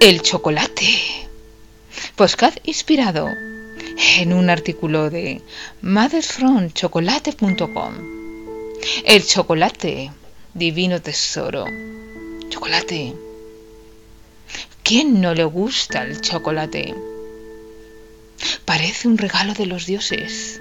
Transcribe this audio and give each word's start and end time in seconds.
El 0.00 0.20
chocolate. 0.20 1.26
Postcard 2.16 2.58
inspirado 2.64 3.30
en 4.18 4.34
un 4.34 4.50
artículo 4.50 5.08
de 5.08 5.40
mothersfromchocolate.com. 5.80 7.94
El 9.04 9.26
chocolate, 9.26 10.12
divino 10.52 11.00
tesoro. 11.00 11.64
Chocolate. 12.50 13.14
¿Quién 14.82 15.22
no 15.22 15.32
le 15.34 15.44
gusta 15.44 16.04
el 16.04 16.20
chocolate? 16.20 16.94
Parece 18.66 19.08
un 19.08 19.16
regalo 19.16 19.54
de 19.54 19.64
los 19.64 19.86
dioses. 19.86 20.60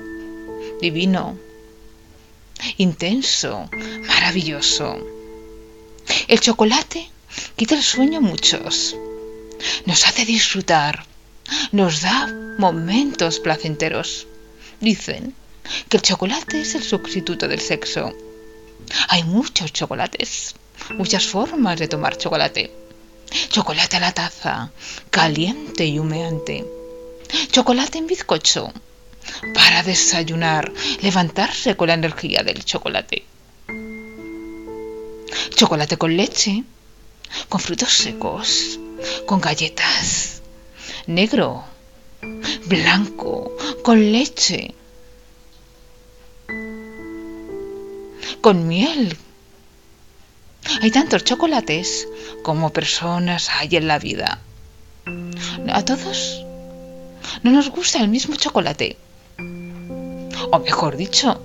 Divino, 0.82 1.38
intenso, 2.78 3.70
maravilloso. 4.08 4.98
El 6.28 6.40
chocolate 6.40 7.10
quita 7.58 7.76
el 7.76 7.84
sueño 7.84 8.20
a 8.20 8.22
muchos. 8.22 8.96
Nos 9.86 10.06
hace 10.06 10.26
disfrutar. 10.26 11.06
Nos 11.72 12.02
da 12.02 12.28
momentos 12.58 13.40
placenteros. 13.40 14.28
Dicen 14.80 15.34
que 15.90 15.98
el 15.98 16.04
chocolate 16.04 16.62
es 16.62 16.76
el 16.76 16.84
sustituto 16.84 17.48
del 17.48 17.60
sexo. 17.60 18.14
Hay 19.10 19.24
muchos 19.24 19.74
chocolates, 19.74 20.56
muchas 20.92 21.26
formas 21.26 21.80
de 21.80 21.88
tomar 21.88 22.18
chocolate. 22.18 22.72
Chocolate 23.50 23.98
a 23.98 24.00
la 24.00 24.12
taza, 24.12 24.72
caliente 25.10 25.86
y 25.86 26.00
humeante. 26.00 26.66
Chocolate 27.52 27.98
en 27.98 28.08
bizcocho, 28.08 28.72
para 29.54 29.82
desayunar, 29.84 30.72
levantarse 31.02 31.76
con 31.76 31.88
la 31.88 31.96
energía 31.96 32.44
del 32.44 32.64
chocolate. 32.64 33.26
Chocolate 35.56 35.98
con 35.98 36.16
leche, 36.16 36.64
con 37.50 37.60
frutos 37.60 37.92
secos, 37.92 38.80
con 39.26 39.42
galletas, 39.42 40.42
negro, 41.08 41.64
blanco, 42.66 43.56
con 43.84 44.12
leche, 44.12 44.74
con 48.42 48.68
miel. 48.68 49.18
Hay 50.82 50.92
tantos 50.92 51.24
chocolates 51.24 52.08
como 52.44 52.72
personas 52.72 53.50
hay 53.50 53.76
en 53.76 53.88
la 53.88 54.00
vida. 54.00 54.42
A 55.72 55.86
todos 55.86 56.44
no 57.44 57.52
nos 57.52 57.70
gusta 57.70 58.00
el 58.00 58.08
mismo 58.08 58.36
chocolate. 58.36 58.98
O 60.52 60.60
mejor 60.60 60.98
dicho, 60.98 61.42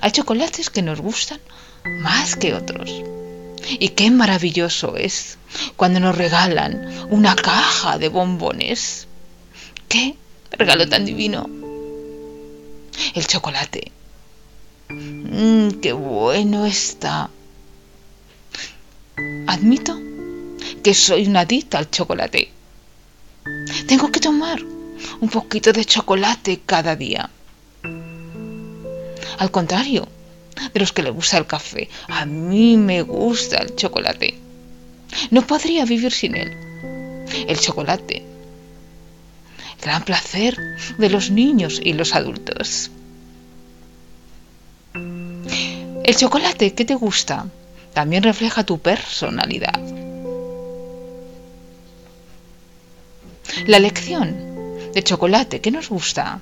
hay 0.00 0.10
chocolates 0.10 0.70
que 0.70 0.82
nos 0.82 1.00
gustan 1.00 1.40
más 1.84 2.36
que 2.36 2.54
otros. 2.54 2.90
Y 3.68 3.90
qué 3.90 4.10
maravilloso 4.10 4.96
es 4.96 5.38
cuando 5.76 6.00
nos 6.00 6.16
regalan 6.16 7.06
una 7.10 7.34
caja 7.34 7.98
de 7.98 8.08
bombones. 8.08 9.06
¡Qué 9.88 10.16
regalo 10.50 10.88
tan 10.88 11.04
divino! 11.04 11.48
El 13.14 13.26
chocolate. 13.26 13.90
Mmm, 14.88 15.70
qué 15.80 15.92
bueno 15.92 16.66
está. 16.66 17.30
Admito 19.46 19.98
que 20.82 20.94
soy 20.94 21.26
una 21.26 21.40
adicta 21.40 21.78
al 21.78 21.90
chocolate. 21.90 22.50
Tengo 23.86 24.10
que 24.10 24.20
tomar 24.20 24.62
un 24.62 25.28
poquito 25.28 25.72
de 25.72 25.84
chocolate 25.84 26.60
cada 26.64 26.96
día. 26.96 27.30
Al 29.38 29.50
contrario 29.50 30.08
de 30.72 30.80
los 30.80 30.92
que 30.92 31.02
le 31.02 31.10
gusta 31.10 31.38
el 31.38 31.46
café, 31.46 31.88
a 32.08 32.24
mí 32.26 32.76
me 32.76 33.02
gusta 33.02 33.58
el 33.58 33.74
chocolate. 33.74 34.34
No 35.30 35.46
podría 35.46 35.84
vivir 35.84 36.12
sin 36.12 36.36
él. 36.36 36.52
El 37.46 37.58
chocolate. 37.58 38.24
Gran 39.82 40.04
placer 40.04 40.56
de 40.98 41.10
los 41.10 41.30
niños 41.30 41.80
y 41.82 41.92
los 41.92 42.14
adultos. 42.14 42.90
El 44.94 46.16
chocolate 46.16 46.74
que 46.74 46.84
te 46.84 46.94
gusta 46.94 47.46
también 47.92 48.22
refleja 48.22 48.64
tu 48.64 48.78
personalidad. 48.78 49.80
La 53.66 53.78
lección 53.78 54.90
de 54.92 55.02
chocolate 55.02 55.60
que 55.60 55.70
nos 55.70 55.88
gusta 55.88 56.40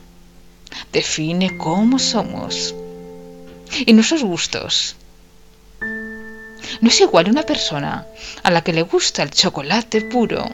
define 0.93 1.57
cómo 1.57 1.99
somos 1.99 2.75
y 3.87 3.93
nuestros 3.93 4.23
gustos. 4.23 4.97
No 6.81 6.89
es 6.89 7.01
igual 7.01 7.31
una 7.31 7.43
persona 7.43 8.07
a 8.43 8.51
la 8.51 8.63
que 8.63 8.73
le 8.73 8.83
gusta 8.83 9.23
el 9.23 9.31
chocolate 9.31 10.03
puro 10.03 10.45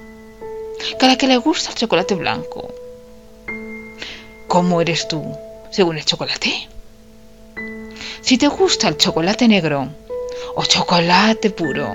que 0.99 1.07
a 1.07 1.09
la 1.09 1.17
que 1.17 1.27
le 1.27 1.37
gusta 1.37 1.71
el 1.71 1.77
chocolate 1.77 2.15
blanco. 2.15 2.73
¿Cómo 4.47 4.81
eres 4.81 5.09
tú 5.09 5.37
según 5.71 5.99
el 5.99 6.05
chocolate? 6.05 6.69
Si 8.21 8.39
te 8.39 8.49
gusta 8.49 8.89
el 8.89 8.97
chocolate 8.97 9.49
negro 9.49 9.89
o 10.55 10.65
chocolate 10.65 11.51
puro. 11.51 11.95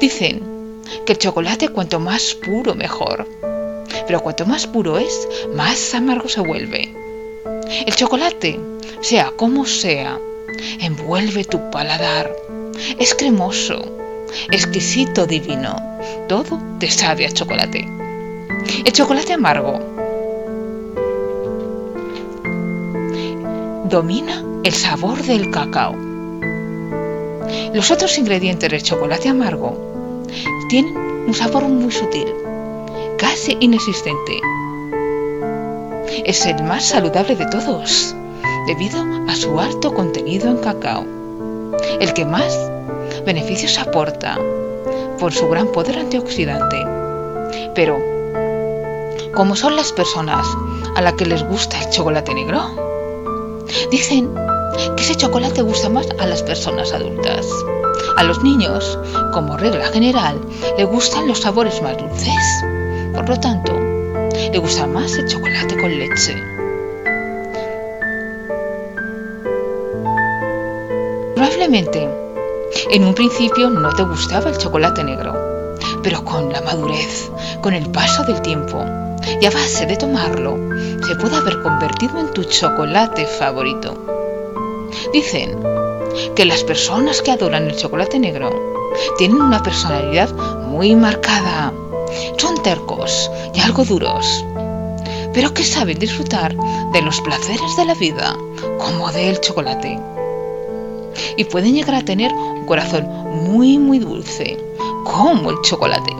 Dicen 0.00 0.82
que 1.06 1.12
el 1.12 1.18
chocolate 1.18 1.68
cuanto 1.68 2.00
más 2.00 2.34
puro 2.34 2.74
mejor. 2.74 3.28
Pero 4.06 4.20
cuanto 4.20 4.46
más 4.46 4.66
puro 4.66 4.98
es, 4.98 5.28
más 5.54 5.94
amargo 5.94 6.28
se 6.28 6.40
vuelve. 6.40 6.94
El 7.86 7.94
chocolate 7.96 8.60
sea 9.00 9.32
como 9.36 9.64
sea, 9.64 10.18
envuelve 10.80 11.44
tu 11.44 11.70
paladar. 11.70 12.30
Es 12.98 13.14
cremoso, 13.14 13.82
exquisito, 14.50 15.26
divino. 15.26 15.76
Todo 16.28 16.60
te 16.78 16.90
sabe 16.90 17.26
a 17.26 17.32
chocolate. 17.32 17.88
El 18.84 18.92
chocolate 18.92 19.32
amargo 19.32 19.80
domina 23.88 24.44
el 24.64 24.72
sabor 24.74 25.22
del 25.22 25.50
cacao. 25.50 25.96
Los 27.74 27.90
otros 27.90 28.18
ingredientes 28.18 28.70
del 28.70 28.82
chocolate 28.82 29.28
amargo 29.28 30.24
tienen 30.68 30.96
un 30.96 31.34
sabor 31.34 31.64
muy 31.68 31.90
sutil, 31.90 32.32
casi 33.18 33.56
inexistente. 33.60 34.40
Es 36.24 36.46
el 36.46 36.62
más 36.62 36.84
saludable 36.88 37.36
de 37.36 37.46
todos 37.46 38.14
debido 38.66 39.02
a 39.28 39.34
su 39.34 39.58
alto 39.58 39.92
contenido 39.92 40.48
en 40.48 40.58
cacao, 40.58 41.04
el 42.00 42.12
que 42.12 42.24
más 42.24 42.56
beneficios 43.24 43.78
aporta 43.78 44.38
por 45.18 45.32
su 45.32 45.48
gran 45.48 45.68
poder 45.72 45.98
antioxidante. 45.98 46.86
Pero, 47.74 47.98
¿cómo 49.34 49.56
son 49.56 49.74
las 49.74 49.92
personas 49.92 50.46
a 50.94 51.00
las 51.00 51.14
que 51.14 51.26
les 51.26 51.42
gusta 51.44 51.80
el 51.80 51.90
chocolate 51.90 52.34
negro? 52.34 52.60
Dicen 53.90 54.30
que 54.96 55.02
ese 55.02 55.16
chocolate 55.16 55.62
gusta 55.62 55.88
más 55.88 56.06
a 56.18 56.26
las 56.26 56.42
personas 56.42 56.92
adultas. 56.92 57.46
A 58.16 58.22
los 58.22 58.42
niños, 58.42 58.98
como 59.32 59.56
regla 59.56 59.86
general, 59.86 60.40
le 60.76 60.84
gustan 60.84 61.26
los 61.26 61.40
sabores 61.40 61.82
más 61.82 61.96
dulces. 61.96 62.64
Por 63.14 63.28
lo 63.28 63.40
tanto, 63.40 63.81
le 64.52 64.58
gusta 64.58 64.86
más 64.86 65.16
el 65.16 65.26
chocolate 65.26 65.76
con 65.80 65.90
leche. 65.98 66.34
Probablemente 71.34 72.08
en 72.90 73.04
un 73.04 73.14
principio 73.14 73.70
no 73.70 73.88
te 73.94 74.02
gustaba 74.02 74.50
el 74.50 74.58
chocolate 74.58 75.04
negro, 75.04 75.34
pero 76.02 76.22
con 76.24 76.52
la 76.52 76.60
madurez, 76.60 77.30
con 77.62 77.72
el 77.72 77.90
paso 77.90 78.24
del 78.24 78.42
tiempo 78.42 78.84
y 79.40 79.46
a 79.46 79.50
base 79.50 79.86
de 79.86 79.96
tomarlo, 79.96 80.58
se 81.06 81.16
puede 81.16 81.36
haber 81.36 81.62
convertido 81.62 82.18
en 82.20 82.30
tu 82.34 82.44
chocolate 82.44 83.24
favorito. 83.24 83.94
Dicen 85.14 85.58
que 86.36 86.44
las 86.44 86.62
personas 86.62 87.22
que 87.22 87.30
adoran 87.30 87.70
el 87.70 87.76
chocolate 87.76 88.18
negro 88.18 88.50
tienen 89.16 89.40
una 89.40 89.62
personalidad 89.62 90.30
muy 90.66 90.94
marcada. 90.94 91.72
Son 92.36 92.62
tercos 92.62 93.30
y 93.54 93.60
algo 93.60 93.84
duros, 93.84 94.44
pero 95.32 95.54
que 95.54 95.64
saben 95.64 95.98
disfrutar 95.98 96.54
de 96.92 97.02
los 97.02 97.20
placeres 97.20 97.76
de 97.76 97.84
la 97.84 97.94
vida 97.94 98.36
como 98.78 99.10
del 99.12 99.40
chocolate 99.40 99.98
y 101.36 101.44
pueden 101.44 101.74
llegar 101.74 101.96
a 101.96 102.04
tener 102.04 102.32
un 102.32 102.66
corazón 102.66 103.06
muy 103.46 103.78
muy 103.78 103.98
dulce, 103.98 104.58
como 105.04 105.50
el 105.50 105.56
chocolate. 105.62 106.14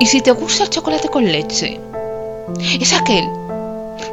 Y 0.00 0.06
si 0.06 0.20
te 0.20 0.30
gusta 0.32 0.64
el 0.64 0.70
chocolate 0.70 1.08
con 1.08 1.24
leche, 1.24 1.80
es 2.80 2.92
aquel 2.92 3.28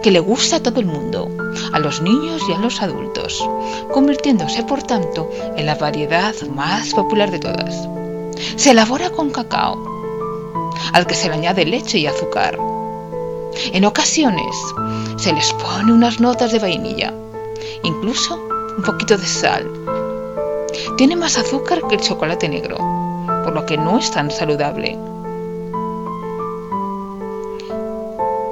que 0.01 0.11
le 0.11 0.19
gusta 0.19 0.57
a 0.57 0.63
todo 0.63 0.79
el 0.79 0.85
mundo, 0.85 1.29
a 1.73 1.79
los 1.79 2.01
niños 2.01 2.41
y 2.47 2.53
a 2.53 2.57
los 2.57 2.81
adultos, 2.81 3.47
convirtiéndose 3.93 4.63
por 4.63 4.83
tanto 4.83 5.29
en 5.55 5.65
la 5.65 5.75
variedad 5.75 6.33
más 6.53 6.93
popular 6.93 7.31
de 7.31 7.39
todas. 7.39 7.87
Se 8.55 8.71
elabora 8.71 9.09
con 9.09 9.29
cacao, 9.29 9.94
al 10.93 11.07
que 11.07 11.15
se 11.15 11.27
le 11.27 11.35
añade 11.35 11.65
leche 11.65 11.97
y 11.97 12.07
azúcar. 12.07 12.57
En 13.73 13.85
ocasiones 13.85 14.55
se 15.17 15.33
les 15.33 15.53
pone 15.53 15.93
unas 15.93 16.19
notas 16.19 16.51
de 16.51 16.59
vainilla, 16.59 17.13
incluso 17.83 18.35
un 18.77 18.83
poquito 18.83 19.17
de 19.17 19.25
sal. 19.25 19.69
Tiene 20.97 21.15
más 21.15 21.37
azúcar 21.37 21.81
que 21.87 21.95
el 21.95 22.01
chocolate 22.01 22.49
negro, 22.49 22.77
por 23.43 23.53
lo 23.53 23.65
que 23.65 23.77
no 23.77 23.97
es 23.97 24.11
tan 24.11 24.29
saludable. 24.29 24.97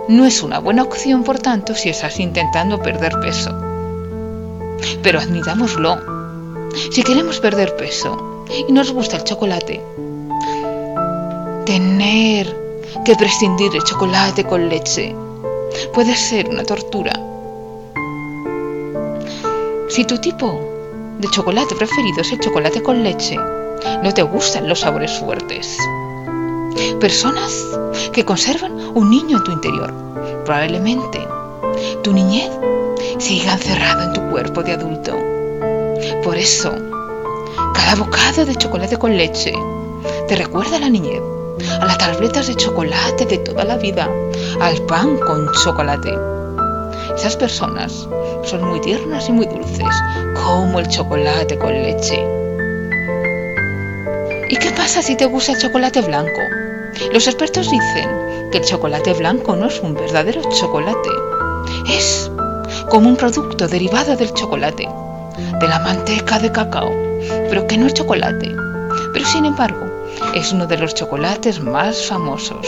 No 0.08 0.26
es 0.26 0.44
una 0.44 0.60
buena 0.60 0.84
opción, 0.84 1.24
por 1.24 1.40
tanto, 1.40 1.76
si 1.76 1.90
estás 1.90 2.20
intentando 2.20 2.82
perder 2.82 3.20
peso. 3.20 3.52
Pero 5.02 5.20
admitámoslo, 5.20 5.98
si 6.92 7.04
queremos 7.04 7.40
perder 7.40 7.76
peso 7.76 8.46
y 8.68 8.72
nos 8.72 8.92
gusta 8.92 9.18
el 9.18 9.24
chocolate, 9.24 9.82
tener 11.66 12.56
que 13.06 13.16
prescindir 13.16 13.72
del 13.72 13.84
chocolate 13.84 14.44
con 14.44 14.70
leche 14.70 15.16
puede 15.94 16.16
ser 16.16 16.50
una 16.50 16.64
tortura. 16.64 17.14
Si 19.90 20.06
tu 20.06 20.18
tipo 20.18 20.60
de 21.20 21.28
chocolate 21.30 21.76
preferido 21.76 22.22
es 22.22 22.32
el 22.32 22.40
chocolate 22.40 22.82
con 22.82 23.04
leche, 23.04 23.38
no 24.04 24.14
te 24.14 24.22
gustan 24.24 24.68
los 24.68 24.82
sabores 24.82 25.12
fuertes. 25.20 25.78
Personas 27.00 27.54
que 28.12 28.26
conservan 28.26 28.74
un 28.96 29.10
niño 29.10 29.38
en 29.38 29.44
tu 29.44 29.52
interior. 29.52 29.94
Probablemente 30.46 31.26
tu 32.04 32.14
niñez 32.14 32.50
siga 33.20 33.54
encerrada 33.54 34.06
en 34.06 34.14
tu 34.14 34.22
cuerpo 34.30 34.64
de 34.64 34.74
adulto. 34.74 35.18
Por 36.24 36.38
eso, 36.38 36.74
cada 37.74 37.96
bocado 37.96 38.46
de 38.46 38.56
chocolate 38.56 38.98
con 38.98 39.16
leche 39.16 39.54
te 40.28 40.36
recuerda 40.36 40.78
a 40.78 40.80
la 40.80 40.90
niñez, 40.90 41.22
a 41.80 41.86
las 41.86 41.98
tabletas 41.98 42.48
de 42.48 42.56
chocolate 42.56 43.26
de 43.26 43.38
toda 43.40 43.64
la 43.64 43.78
vida, 43.78 44.10
al 44.62 44.82
pan 44.84 45.18
con 45.18 45.52
chocolate. 45.64 46.14
Esas 47.16 47.36
personas 47.38 48.08
son 48.44 48.64
muy 48.64 48.82
tiernas 48.82 49.30
y 49.30 49.32
muy 49.32 49.46
dulces, 49.46 49.96
como 50.34 50.80
el 50.80 50.88
chocolate 50.88 51.58
con 51.58 51.74
leche. 51.74 52.26
¿Y 54.50 54.56
qué 54.58 54.72
pasa 54.72 55.02
si 55.02 55.16
te 55.16 55.26
gusta 55.26 55.54
el 55.54 55.60
chocolate 55.60 56.02
blanco? 56.02 56.42
Los 57.12 57.28
expertos 57.28 57.70
dicen 57.70 58.50
que 58.52 58.60
el 58.60 58.66
chocolate 58.66 59.14
blanco 59.14 59.56
no 59.56 59.68
es 59.68 59.80
un 59.80 59.94
verdadero 59.94 60.42
chocolate. 60.52 61.10
Es 61.88 62.32
como 62.90 63.10
un 63.10 63.16
producto 63.16 63.68
derivado 63.68 64.16
del 64.16 64.34
chocolate, 64.34 64.88
de 65.60 65.68
la 65.68 65.80
manteca 65.80 66.40
de 66.40 66.52
cacao, 66.52 66.92
pero 67.50 67.66
que 67.68 67.78
no 67.78 67.88
es 67.88 67.94
chocolate. 67.94 68.56
Pero 69.14 69.26
sin 69.26 69.46
embargo, 69.46 69.93
es 70.36 70.52
uno 70.52 70.68
de 70.68 70.78
los 70.78 70.94
chocolates 70.94 71.60
más 71.60 72.06
famosos. 72.06 72.68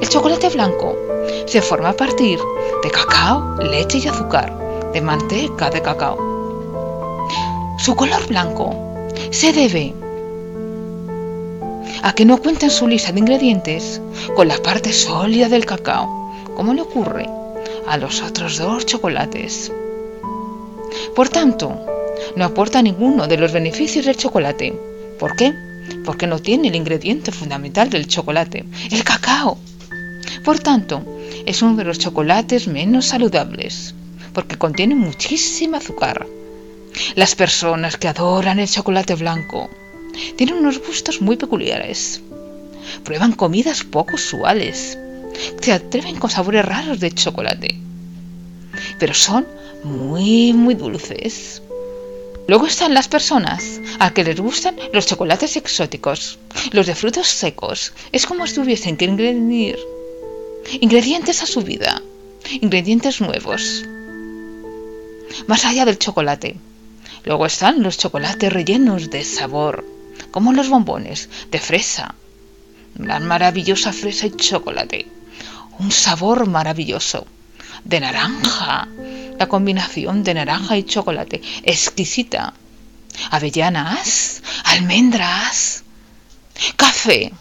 El 0.00 0.08
chocolate 0.08 0.48
blanco 0.48 0.96
se 1.46 1.62
forma 1.62 1.90
a 1.90 1.96
partir 1.96 2.38
de 2.82 2.90
cacao, 2.90 3.56
leche 3.62 3.98
y 3.98 4.08
azúcar, 4.08 4.52
de 4.92 5.00
manteca 5.00 5.70
de 5.70 5.82
cacao. 5.82 6.18
Su 7.78 7.94
color 7.94 8.26
blanco 8.26 8.74
se 9.30 9.52
debe 9.52 9.94
a 12.02 12.12
que 12.14 12.24
no 12.24 12.38
cuenta 12.38 12.66
en 12.66 12.70
su 12.70 12.88
lista 12.88 13.12
de 13.12 13.20
ingredientes 13.20 14.00
con 14.34 14.48
la 14.48 14.56
parte 14.58 14.92
sólida 14.92 15.48
del 15.48 15.66
cacao, 15.66 16.08
como 16.56 16.74
le 16.74 16.82
ocurre 16.82 17.28
a 17.86 17.96
los 17.96 18.22
otros 18.22 18.58
dos 18.58 18.86
chocolates. 18.86 19.70
Por 21.14 21.28
tanto, 21.28 21.76
no 22.36 22.44
aporta 22.44 22.82
ninguno 22.82 23.26
de 23.26 23.36
los 23.36 23.52
beneficios 23.52 24.06
del 24.06 24.16
chocolate. 24.16 24.72
¿Por 25.18 25.36
qué? 25.36 25.52
Porque 26.04 26.26
no 26.26 26.38
tiene 26.38 26.68
el 26.68 26.74
ingrediente 26.74 27.32
fundamental 27.32 27.90
del 27.90 28.06
chocolate, 28.06 28.64
el 28.90 29.04
cacao. 29.04 29.58
Por 30.44 30.58
tanto, 30.58 31.04
es 31.46 31.62
uno 31.62 31.76
de 31.76 31.84
los 31.84 31.98
chocolates 31.98 32.66
menos 32.66 33.06
saludables, 33.06 33.94
porque 34.32 34.58
contiene 34.58 34.94
muchísima 34.94 35.78
azúcar. 35.78 36.26
Las 37.14 37.34
personas 37.34 37.96
que 37.96 38.08
adoran 38.08 38.58
el 38.58 38.68
chocolate 38.68 39.14
blanco 39.14 39.70
tienen 40.36 40.56
unos 40.56 40.78
gustos 40.84 41.20
muy 41.20 41.36
peculiares. 41.36 42.20
Prueban 43.04 43.32
comidas 43.32 43.84
poco 43.84 44.16
usuales. 44.16 44.98
Se 45.60 45.72
atreven 45.72 46.16
con 46.16 46.30
sabores 46.30 46.64
raros 46.64 47.00
de 47.00 47.12
chocolate. 47.12 47.78
Pero 48.98 49.14
son 49.14 49.46
muy, 49.84 50.52
muy 50.52 50.74
dulces. 50.74 51.62
Luego 52.48 52.66
están 52.66 52.92
las 52.92 53.08
personas 53.08 53.80
a 53.98 54.12
que 54.12 54.24
les 54.24 54.40
gustan 54.40 54.76
los 54.92 55.06
chocolates 55.06 55.56
exóticos, 55.56 56.38
los 56.72 56.86
de 56.86 56.94
frutos 56.94 57.28
secos. 57.28 57.92
Es 58.10 58.26
como 58.26 58.46
si 58.46 58.54
tuviesen 58.56 58.96
que 58.96 59.06
añadir 59.06 59.78
ingredientes 60.80 61.42
a 61.42 61.46
su 61.46 61.62
vida, 61.62 62.02
ingredientes 62.60 63.20
nuevos. 63.20 63.84
Más 65.46 65.64
allá 65.64 65.84
del 65.84 65.98
chocolate. 65.98 66.56
Luego 67.24 67.46
están 67.46 67.82
los 67.82 67.98
chocolates 67.98 68.52
rellenos 68.52 69.08
de 69.10 69.22
sabor 69.22 69.84
como 70.32 70.52
los 70.52 70.68
bombones 70.68 71.28
de 71.50 71.60
fresa. 71.60 72.14
Una 72.98 73.20
maravillosa 73.20 73.92
fresa 73.92 74.26
y 74.26 74.32
chocolate. 74.32 75.06
Un 75.78 75.92
sabor 75.92 76.46
maravilloso. 76.46 77.26
De 77.84 78.00
naranja. 78.00 78.88
La 79.38 79.48
combinación 79.48 80.22
de 80.24 80.34
naranja 80.34 80.76
y 80.76 80.84
chocolate. 80.84 81.40
Exquisita. 81.62 82.54
Avellanas. 83.30 84.42
Almendras. 84.64 85.84
Café. 86.76 87.32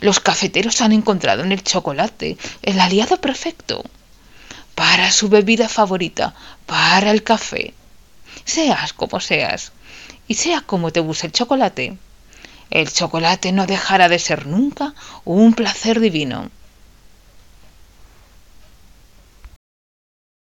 Los 0.00 0.20
cafeteros 0.20 0.80
han 0.80 0.92
encontrado 0.92 1.42
en 1.42 1.52
el 1.52 1.62
chocolate 1.62 2.36
el 2.62 2.80
aliado 2.80 3.20
perfecto 3.20 3.82
para 4.74 5.10
su 5.10 5.28
bebida 5.28 5.68
favorita, 5.68 6.34
para 6.66 7.10
el 7.10 7.22
café. 7.22 7.74
Seas 8.44 8.92
como 8.92 9.20
seas, 9.20 9.72
y 10.28 10.34
sea 10.34 10.60
como 10.60 10.92
te 10.92 11.00
guste 11.00 11.26
el 11.26 11.32
chocolate, 11.32 11.98
el 12.70 12.90
chocolate 12.90 13.52
no 13.52 13.66
dejará 13.66 14.08
de 14.08 14.18
ser 14.18 14.46
nunca 14.46 14.94
un 15.24 15.52
placer 15.52 16.00
divino. 16.00 16.50